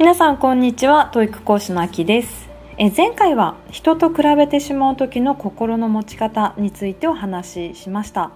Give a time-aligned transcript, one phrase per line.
[0.00, 1.10] 皆さんこんにちは。
[1.12, 2.48] TOEIC 講師のあきです。
[2.78, 8.30] え前回は人と比べてしまう時の心の持ち方についてお話ししました。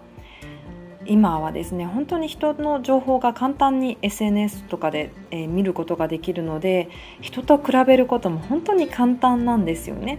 [1.06, 6.90] 今はですね本当に人の情報が簡単に SNS とかで、え、見ることができるので
[7.22, 10.18] 人と比べることも本当に簡単なんですよね。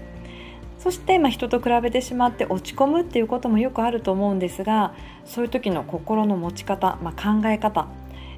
[0.80, 4.94] そして、まあ、人と比べてしまって落ち込むっていうこともよくあると思うんですが
[5.26, 7.88] そういう時の心の持ち方、まあ、考え方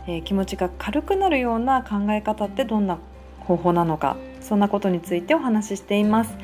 [0.08, 2.98] えー、気持ちが軽くなるような考え方ってどんな
[3.40, 6.36] 方法なのかそんなことについてお話ししています、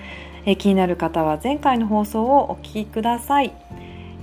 [0.45, 3.53] えー、気になる方は前回の放送をお聞きください、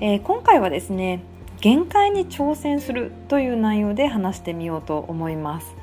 [0.01, 1.23] えー、今回はですね
[1.61, 5.77] 限界に挑戦するという内容で話してみようと思います。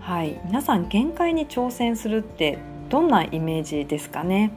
[0.00, 0.40] はい。
[0.46, 2.58] 皆さん限界に挑戦するって
[2.88, 4.50] どんなイメージですかね？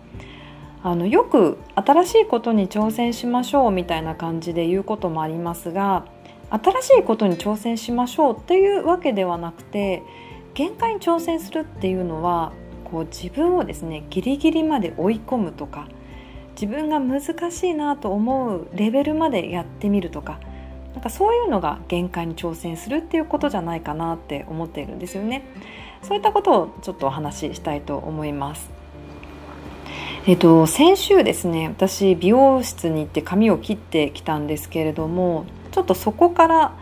[0.81, 6.05] あのよく新しいことに挑戦しましょうみたいな感じで言うこともありますが
[6.49, 10.03] 新しいことに挑戦しましょうっていうわけではなくて
[10.53, 12.53] 限界に挑戦するっていうのは
[12.85, 15.87] こう自分をですねギリギリまで追い込むとか
[16.59, 20.39] 自分が難しいなと思うレベルまでやってみるとか
[20.93, 25.43] なんかそういうのが限界に挑戦するっていうことじゃないかなって思っているんですよね。
[26.01, 28.69] そういったことをちょっとお話ししたいと思います。
[30.27, 36.77] えっと、先週ですね私美容室に行って髪を切ってきたんですけれどもちょっとそこから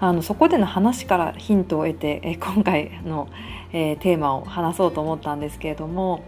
[0.00, 3.30] あのそこでの話からヒントを得て、え今回の、
[3.72, 6.22] えー、テーマを話そうと思ったんですけれども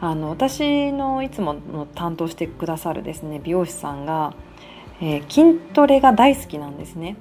[0.00, 4.32] あの私のいつもの担当してくださるですね美容師さんが、
[5.02, 7.16] えー、筋トレが大好きなんですね。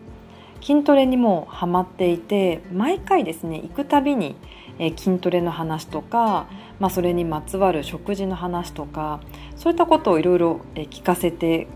[0.61, 4.37] 筋トレにもハマっていて毎回ですね行くたびに、
[4.77, 6.47] えー、筋トレの話とか、
[6.79, 9.19] まあ、それにまつわる食事の話とか
[9.57, 11.67] そういったことをいろいろ聞かせて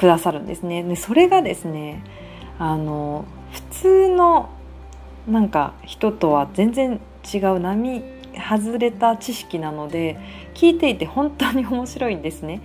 [0.00, 0.82] くださるんですね。
[0.82, 2.02] でそれがですね
[2.58, 4.48] あの普通の
[5.28, 7.00] なんか人とは全然
[7.34, 8.02] 違う並
[8.34, 10.18] 外れた知識なので
[10.54, 12.62] 聞いていて本当に面白いんですね。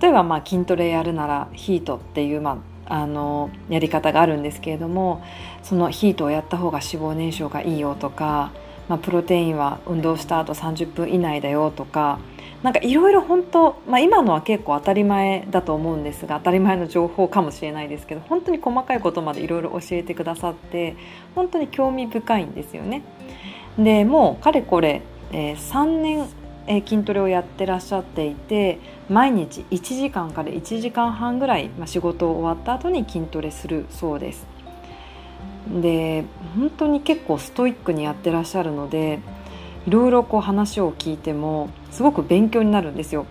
[0.00, 5.24] 例えばまあ筋トレやるならヒートっていう、まあ、あのやり方があるんですけれども
[5.64, 8.52] そのヒートをやった方が脂肪燃焼がいいよとか、
[8.88, 12.20] まあ、プロテインは運動した後30分以内だよとか
[12.64, 20.96] なんかいろいろ本当、まあ、今のは結構当たり前だと思うんですが当たり前の情報かもしれないですけど本当に細かいことまでいろいろ教えてくださって
[21.34, 23.02] 本当に興味深いんですよね。
[23.78, 26.26] でもうかれこれ、えー、3年、
[26.66, 28.78] えー、筋トレをやってらっしゃっていて
[29.10, 34.46] 毎日1時間から1時間半ぐらい、まあ、仕事終わった後に筋トレするそうです。
[35.68, 36.24] で
[36.56, 39.18] 本当に結構ストイックにやってらっしゃるので
[39.86, 43.24] いろいろこう話を聞いてもすごく勉強になるんですよ。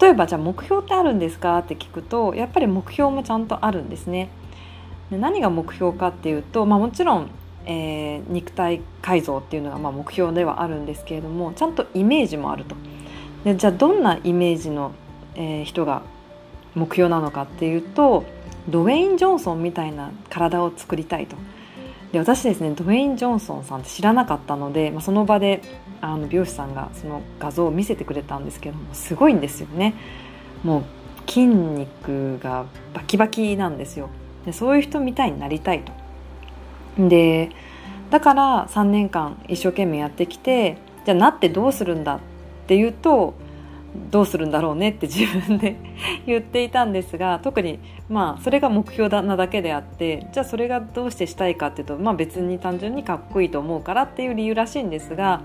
[0.00, 1.58] 例えばじゃあ目標ってあるんですか？
[1.58, 4.30] って聞くとやっぱり目標もちゃんとあるんですね。
[5.10, 7.30] で何が目標かっていうと、まあ、もちろん、
[7.66, 12.74] えー、肉体改造っていうのがまあ目標ではあるんですけれどもちゃんとイメージもあると。
[13.44, 14.92] でじゃあどんなイメージの、
[15.34, 16.02] えー、人が
[16.74, 18.24] 目標なのかっていうと
[18.68, 21.36] ドウェイン・ジョンソンみたいな体を作りたいと。
[22.12, 25.62] で私ですねドウェイン・ジョンソンさんって知らなかったので、まあ、その場で
[26.02, 29.94] あの美容師さんがその画像を見せてくれたんですけどもすごいんですよね。
[30.62, 34.10] もう筋肉がバキバキなんですよ。
[34.44, 35.92] でそういう人みたいになりたいと。
[36.98, 37.50] で
[38.10, 42.20] だから3年間一生懸命やってきてじゃあなってどうするんだっ
[42.66, 43.34] ていうと
[44.10, 45.76] どうするんだろうねって自分で
[46.26, 55.42] 言っていたんですが特にまあそれが目標だなだけであってじゃあそれがどうしてしたいかっていうと、まあ、別に単純にかっこいいと思うからっていう理由らしいんですが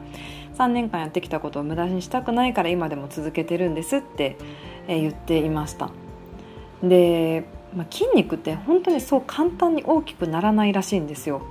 [0.57, 4.37] 3年間やってきたことを無駄にしたくないから今でも続けてるんですって
[4.87, 5.89] 言っていました。
[6.81, 11.41] で、まあ、筋肉って本当にそう簡単に大きくならないらしいんですよ。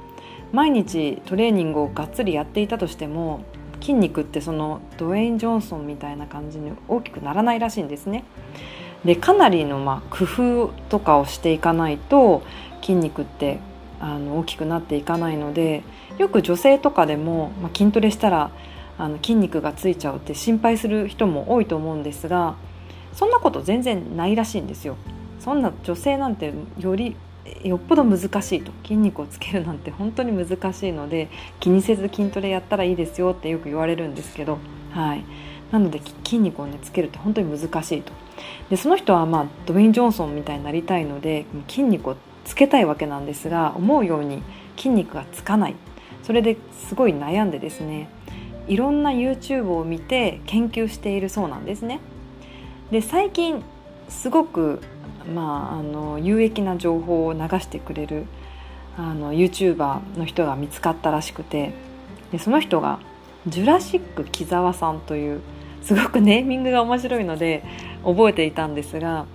[0.53, 3.41] 毎日トレーニングをがっつりやっていたとしても
[3.87, 8.25] 筋肉ってそのドウェイン・ジョンソンみたいな感じに大きくならないらしいんですね。
[9.05, 12.43] でかなりのまあ工夫とかをしていかないと
[12.81, 13.61] 筋肉って
[14.01, 15.85] あの大きくなっていかないので
[16.19, 18.51] よく女性とかでも、まあ、筋トレしたら
[18.99, 22.57] あの筋肉がついちゃうって心配する人も多いと思うんですが
[23.13, 24.97] そんなこと全然ないらしいんですよ。
[25.39, 27.15] そんな女性なんてより
[27.65, 31.29] よっぽど難しいと筋肉をつけるなんて本当に難しいので
[31.61, 34.59] 気にせず筋トレやったらいいですよってよく言われるんですけど、
[34.93, 35.25] はい、
[35.73, 38.13] なので筋肉をねつけるって本当に難しいと。
[38.71, 44.43] でその人はまあドウェイン・ジョンソンみたいになりたいので筋肉をつけたいわけなんですが思うように
[44.77, 45.75] 筋肉がつかない。
[46.23, 46.57] それで
[46.89, 48.09] すごい悩んでですね
[48.67, 52.01] いろんな YouTube を見て研究しているそうなんですね。
[52.91, 53.63] で最近
[54.09, 54.81] すごく
[55.33, 58.27] まあ、あの有益な情報を流してくれる
[58.97, 61.73] あの YouTuber の人が見つかったらしくて
[62.33, 62.99] でその人が
[63.47, 65.41] ジュラシック木澤さんという
[65.83, 67.63] すごくネーミングが面白いので
[68.05, 69.27] 覚えていたんですが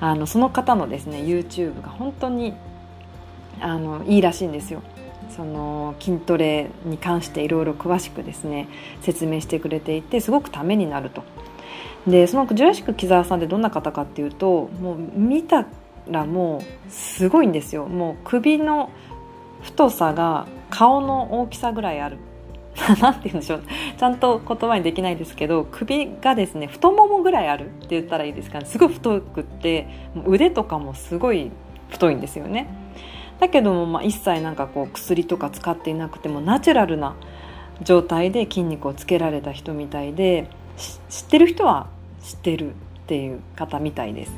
[0.00, 2.54] あのその方のですね YouTube が本当に
[3.60, 4.82] あのいいらしいんですよ。
[5.34, 8.68] その筋トレに関していろいろ詳しくですね
[9.00, 11.24] 説明してくれていてすごくためになると。
[12.06, 15.66] でそのジュラシック木澤さんってどんな方かっていうともう見た
[16.08, 17.86] らもうすごいんですよ。
[17.86, 18.90] もう首の
[19.62, 22.18] 太さが顔の大きさぐらいある。
[23.00, 23.62] なんて言うんでしょう。
[23.96, 28.66] ちゃんと言葉にできないですけど首がですね太ももぐらいあるって言ったらいいですかね。
[28.66, 29.86] すごい太くって
[30.26, 31.50] 腕とかもすごい
[31.88, 32.66] 太いんですよね。
[33.40, 37.14] だけども、まあ、一切なんかこう薬とか使っていなくてもナチュラルな
[37.82, 40.48] 状態で筋肉をつけられた人みたいで
[41.08, 41.88] 知ってる人は
[42.24, 42.72] 知ってるっ
[43.06, 44.32] ていう方みたいです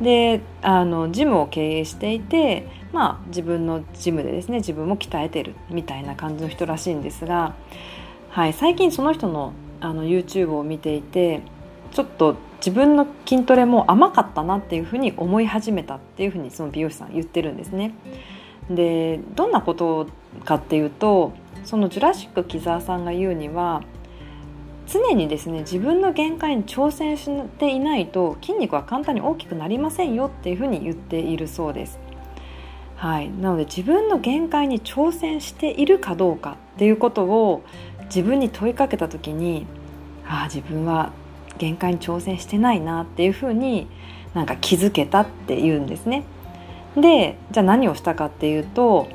[0.00, 7.56] であのジムを経営していてまあ、自分のジムでですね自分も鍛えてるみたいな感じの人らしいんですが、
[8.30, 11.42] はい、最近その人のあの YouTube を見ていて
[11.90, 17.92] ちょっと自分の筋トレも甘かったなっていうふうに思い始めたっていうふうにその美容師さん言ってるんですね。
[18.70, 20.06] でどんなこと
[20.44, 21.32] かっていうと
[21.64, 23.82] そのジュラシック木澤さんが言うには
[24.86, 31.98] 常にですね自分の限界に挑戦していないと筋肉は簡単に大きくなりませんよっていうふうに言っているそうです。
[32.96, 37.62] はい、なので自分の限界に挑戦しているかどうかっていうことを
[38.04, 39.66] 自分に問いかけた時に
[40.26, 41.12] ああ自分は
[41.58, 43.88] 限界に挑戦してないなっていうふうに
[44.32, 46.24] なんか気づけたっていうんですね。
[46.96, 49.08] でじゃあ何をしたかっていうと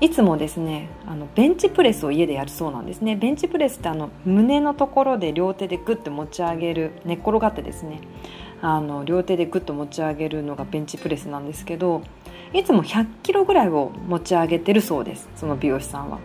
[0.00, 8.00] いつもですねあのベンチプレスを家でやるそうなんですねベンチプレスってあの胸のところで両手でグッて持ち上げる寝っ転がってですね
[8.60, 12.02] あの両手でグッと持ち上げるのがベンチプレスなんですけど
[12.52, 16.18] いつも100キロぐらいを持ち上げてるそうですその美容師さんは。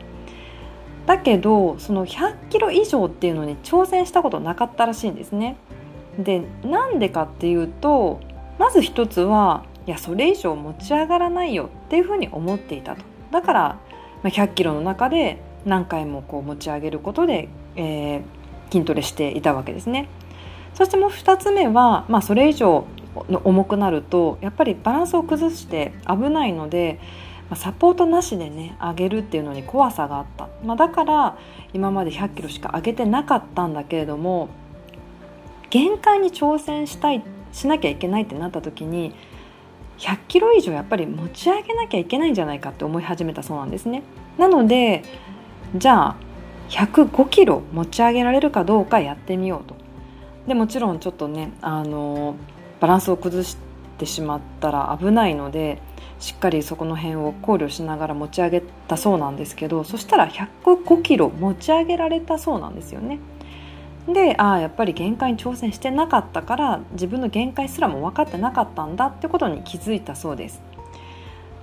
[1.06, 5.58] だけどその100キロ以上っていうのに挑戦したことなかったらしいんですね。
[6.18, 8.22] でなんでかっていうと
[8.58, 13.13] まず一つはいやそれ以上持ち上がらないよっていうふうに思っていたと。
[13.34, 13.80] だから
[14.24, 18.22] 100キロの中で何回もこう持ち上げることで、えー、
[18.72, 20.08] 筋トレしていたわけですね。
[20.74, 22.86] そしてもう2つ目は、まあ、それ以上
[23.30, 27.00] の重くなるとやっぱりバランスを崩して危ないので
[27.56, 31.38] サポートなしでね上げるっていうのに怖さがあった、まあ、だから
[31.74, 34.50] 今まで100キロしか上げてなかったんだけれども
[35.70, 39.14] 限界に挑戦したいしなきゃいけないってなった時に
[40.04, 44.04] 100キロ以上やっぱり持ち上げなきゃいけないんじゃないかって思い始めたそうなんですね。
[44.38, 45.04] なので
[45.76, 46.16] じゃあ
[46.70, 49.76] 105キロ持ち上げられるかどうかやってみようと。
[50.48, 52.36] でもちろんちょっとねあの
[52.82, 53.56] バランスを崩し
[53.98, 55.82] てしまったら危ないので
[56.20, 63.20] しっかりそこの辺を考慮しながら持ち上げたそうなんですけどそしたら105キロ持ち上げられたそうなんですよね。
[64.08, 70.62] でああやっぱり限界に挑戦してなかったから自分の限界すらも分かってなかったんだってことに気づいたそうです。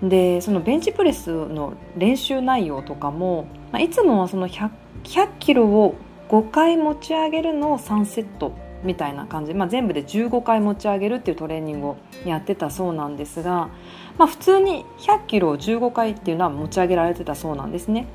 [0.03, 4.71] でそのベンチプレスの練習内容とかも、まあ、いつもはその 100,
[5.05, 5.95] 100キロを
[6.31, 13.69] 5回持ち上げるのを3セットみたいな感じ、まあ、全部で15回持ち上げるっていうトレーニングをやってたそうなんですが、
[14.17, 18.07] まあ、普通に100キロを15回っていうのは持ち上げられてたそうなんですね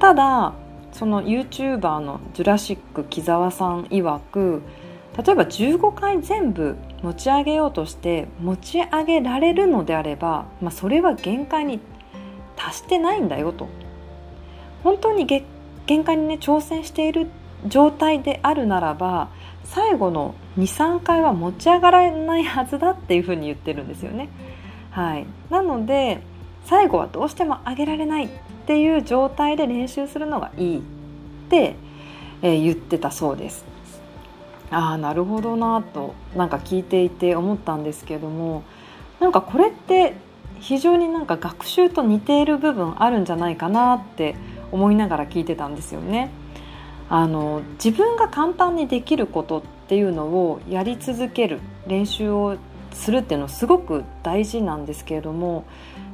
[0.00, 0.54] ただ
[0.92, 4.62] その YouTuber のジュラシック木澤さん曰く
[5.16, 11.80] 例えば15回全部持ち上げようとして持ち上げられるのであれば、まあ、それは限界に
[12.56, 13.68] 達してないんだよと。
[14.84, 17.28] 本当に限界にね挑戦している
[17.66, 19.28] 状態であるならば
[19.64, 24.28] 最後の23回は持ち上がらないはずだっていうふうに言ってるんですよね。
[24.90, 26.22] はい、なので
[26.64, 28.28] 最後はどうしても上げられない。
[28.70, 30.82] っていう状態で練習するのがいいっ
[31.48, 31.74] て、
[32.40, 33.64] えー、言ってたそうです。
[34.70, 38.62] ああなるほどなとなんか聞いていて思ったんですけども
[39.18, 40.14] なんかこれって
[40.60, 44.36] 非常になんか学習と似ている部分あるんじゃないかなって
[44.70, 46.30] 思いながら聞いてたんですよね。
[47.08, 51.58] あの自分が簡単にできることっていうのをやり続ける
[51.88, 52.56] 練習を
[52.92, 55.64] するっていうのはすごく大事なんですけれども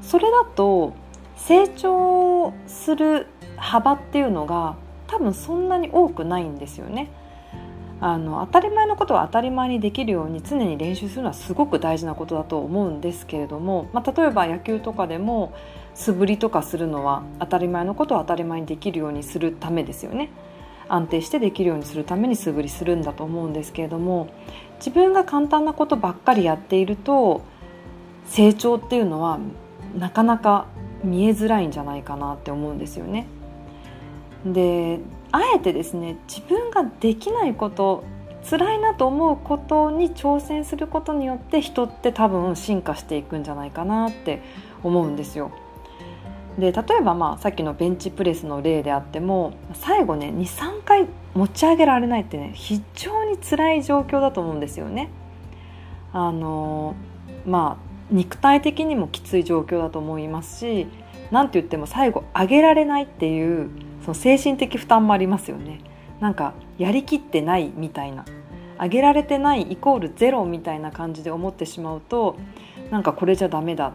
[0.01, 0.95] それだと
[1.37, 3.27] 成長する
[3.57, 4.77] 幅っていうのが
[5.07, 7.11] 多分そんなに多くないんですよね。
[7.99, 15.55] あの当たり前のことは当たり前にできるように常に練習するのはすごく大事なことだと思うんですけれども、まあ、例えば野球とかでも
[15.95, 20.29] 素振りとかするのは当たり前のことを当たり前にできるようにするためですよね。
[20.89, 24.29] 安定してできるようにするために素振りするんだと思うんですけれども
[24.79, 27.43] 自分が簡単なことばっかりやっていると
[28.27, 29.41] 成長っていうのは
[29.99, 30.67] なかなか
[31.07, 33.27] 見えづらいんじゃないかなって思うんですよね。
[34.45, 35.01] で
[35.33, 38.05] あえてですね自分ができないこと
[38.49, 44.41] 辛いなと思うことに挑戦することによって人って多分進化していくんじゃないかなって
[44.85, 45.51] 思うんですよ。
[46.59, 55.11] で例えばまあさっきのベンチプレスの例であっても最後ね23回持ち上げられないってね非常に辛い状況だと思うんですよね。
[56.13, 56.95] あの
[57.47, 60.87] まあ肉体的にもきつい状況だと思いますし
[61.31, 63.71] 何て言っても最後上げられないっていう
[64.03, 65.81] その精神的負担もありますよね。
[66.21, 68.25] なんかやりきってないみたいな
[68.81, 72.37] 上げられてないイコールゼロみたいな感じで思ってしまうと
[72.91, 73.93] なんかこれじゃダメだ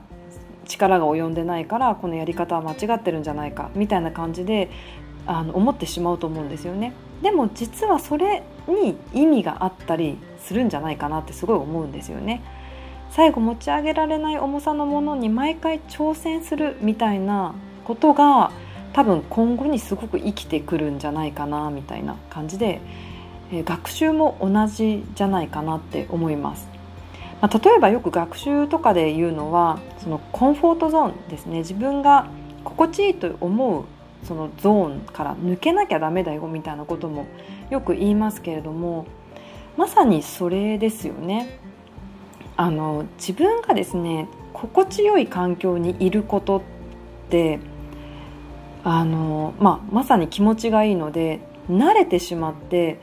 [0.65, 4.69] 力が及んでないからこのやり方は間違ってるんじゃないかみたいな感じで
[5.25, 6.93] あの思ってしまうと思うんですよね。
[7.21, 12.41] でも実はそれに意味があったりするんじゃないかなってすごい思うんですよね。
[13.11, 17.53] 最後持ち上げられない重さのものに毎回挑戦するみたいな
[17.83, 18.51] ことが
[18.93, 22.81] 多分今後にすごく生きてくるんじゃないかなみたいな感じで、
[23.51, 26.69] え学習も同じじゃないかなって思います。
[27.41, 32.27] まあ、例えばよく学習とかで言うのはそのコンフォートゾーンですね自分が
[32.63, 33.85] 心地いいと思う
[34.23, 37.25] そのゾーンから抜けなきゃダメだよみたいなことも
[37.71, 39.07] よく言いますけれども
[39.75, 41.70] まさにそれですよね。
[42.61, 46.61] あの自分がですね心地よい環境にいることっ
[47.31, 47.59] て
[48.83, 51.39] あの、まあ、まさに気持ちがいいので
[51.71, 52.99] 慣れてしまって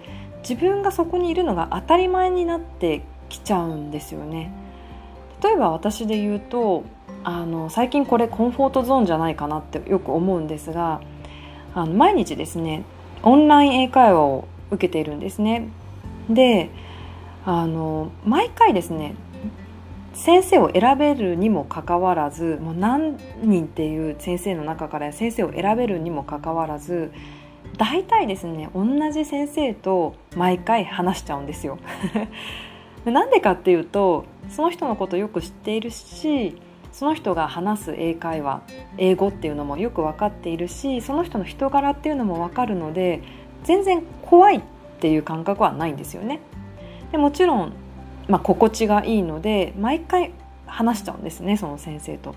[0.49, 4.53] 自分がそこにいるのが当たり前になってきちゃうんですよね。
[5.43, 6.85] 例えば私で言うと
[7.25, 11.01] あの最近これコンフォートゾーンじゃないかなってよく思うんですが
[11.75, 12.85] あの毎日ですね
[13.25, 15.69] オンライン英会話を受けているんですね。
[16.31, 16.71] で
[17.45, 19.17] あの毎回ですね
[20.19, 27.13] 先生を選べるにもかかわらずもう何人っていう先生の中から先生を選べるにもかかわらず
[27.77, 31.79] 大体ですね同じ先生と毎回話しちゃうんですよ。
[33.07, 36.61] なんでかっていうとその人のことよく知っているし
[36.91, 38.63] その人が話す英会話
[38.99, 43.23] 英語っていうのもよく分かっているしその人の人柄っていうのも分かるので
[43.63, 44.63] 全然怖いっ
[44.99, 46.41] ていう感覚はないんですよね。
[47.13, 47.73] でもちろん、
[48.29, 50.33] まあ、心地がいいので毎回
[50.67, 52.35] 話しちゃうんですねその先生と。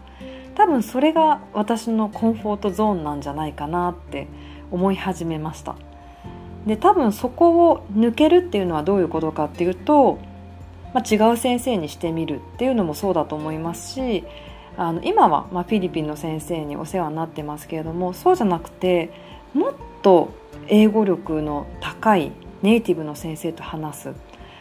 [0.55, 4.27] 多分それが私のコンフォートゾーンなんじゃないかなって
[4.69, 5.75] 思い始めました。
[6.65, 10.19] で多分そこを抜けるっていうのはどういうことかっていうと
[10.93, 14.23] まあ、違う先生にしてみるっていうのもそうだと思いますし
[14.77, 19.11] あの今はまフィリピンの先生にお世話になってますけれどもそうじゃなくて
[19.53, 20.33] もっと
[20.67, 22.31] 英語力の高い
[22.61, 24.13] ネイティブの先生と話す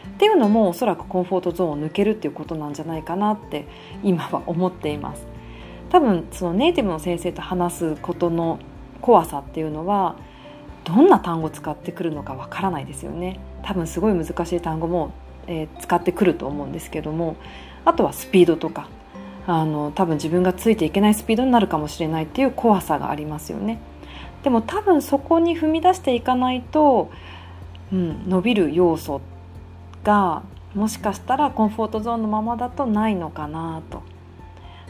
[0.07, 3.67] っていうのもおそらくコンフォートゾーンを抜けるっていうことなんじゃないかなって
[4.03, 5.25] 今は思っています
[5.89, 8.59] 多分そのネイティブの先生と話すことの
[9.01, 10.15] 怖さっていうのは
[10.83, 15.11] どんな単語使ってくるのかわからないですよね多分すごい難しい単語も
[15.47, 17.35] えー、使ってくると思うんですけども
[17.85, 18.87] あとはスピードとか
[19.47, 23.79] あの多分自分がついていけないスピードになるかもしれないっていう怖さがありますよね。
[24.43, 27.11] でも多分そこに踏み出していかないと、
[27.91, 29.21] うん、伸びる要素
[30.03, 30.43] が
[30.73, 34.03] もしかしたらコンフォートゾーンのままだとないのかなと、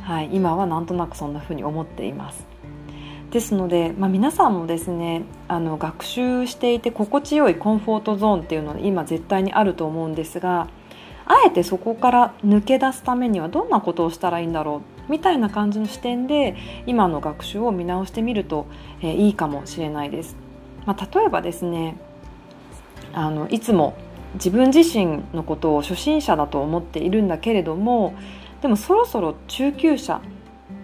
[0.01, 2.45] はい、今はなんとなくそんな風に思っています。
[3.31, 10.67] ですので、まあ、皆さんもですねあの学習していて心地よいコンフォートゾーンっていうのは今絶対にあると思うんですが
[11.25, 18.67] あえてそこから抜け出すためにはどんなことをしたらいいんだろうみたいな感じの視点で今の学習を見直してみると、
[19.01, 20.35] えー、いいかもしれないです。
[20.85, 21.95] まあ、例えばですね
[23.13, 23.95] あのいつも
[24.35, 28.13] 自分自身のことを初心者だと思っているんだけれども
[28.61, 30.21] でもそろそろ中級者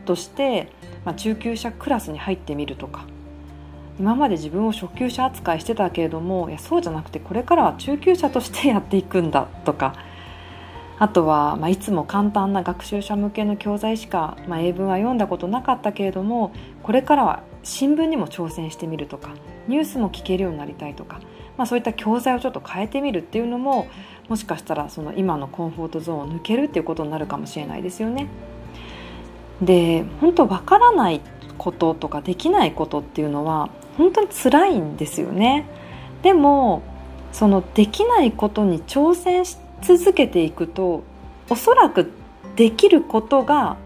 [0.05, 0.71] として
[1.07, 3.05] まあ、中級者クラスに入ってみるとか
[3.97, 9.95] 今まで自分を初級者扱いしてたけれどもいやそうじゃなくてこれからは中級者としてやっていくんだとか
[10.99, 16.51] あとは、まあ、いつも簡単な学習者向けの教材しか、まあ、英文は読んだことなかったけれども
[16.83, 19.31] これからは新聞にも挑戦してみるとか
[19.67, 21.19] ニュースも聞けるようになりたいとか、
[21.57, 23.87] まあ、そういった教材をちょっと変えてみるっていうのも
[24.29, 28.27] もしかしたらその今のコンフォートゾーンを抜けるっていうことになるかもしれないですよね。
[29.61, 31.21] で本当わからない
[31.57, 35.65] こととかできないことっていうのは本当に辛いんですよね
[36.21, 36.83] でも
[37.31, 41.03] そのできないことに挑戦し続けていくと
[41.49, 42.11] おそらく
[42.55, 43.77] できることが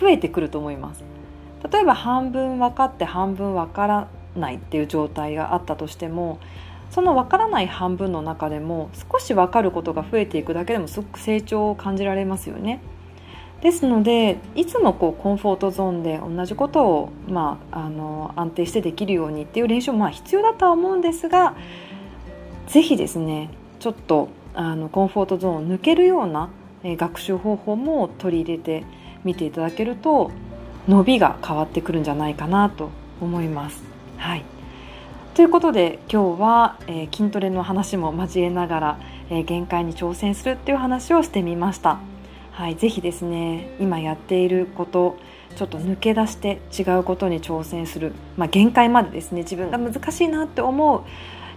[0.00, 1.11] 増えてくると思います
[1.70, 6.38] 例えば半分分かって半分分からないっていう状態があったとしても
[6.90, 12.80] その分からない半分の中でも少し分かることが増えていくだけでもすごく成長を感じられますよね。
[13.62, 21.54] ですのでいつもこうコンフォートゾーンで同じことを、まあ、あの安定してできるようにっていう練習もまあ必要だとは思うんですが
[22.66, 26.50] 是非ですねちょっとあのコンフォートゾーンを抜けるような、
[26.84, 28.84] 学習方法も取り入れて
[29.24, 30.32] みていただけると
[30.88, 33.82] 伸びが変わってくるんじゃないかなと思います。
[34.16, 34.44] はい
[35.34, 38.98] ということで今日は、えー、筋トレの話も交えながら、
[39.30, 42.00] えー、限界に挑戦するっていう話をしてみました。
[42.52, 45.16] はい、ぜひですね今やっていること
[45.56, 51.02] ちょっと抜け出して違うことに挑戦する、まあ、限界までですね自分が難しいなって思う、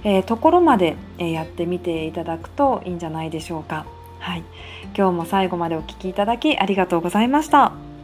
[0.05, 3.85] えー、ところまで、え、やってみていただくといいんじゃないでしょうか。
[4.19, 4.43] はい、
[4.97, 7.94] 今日も最後までお聴きいただきありがとうございました。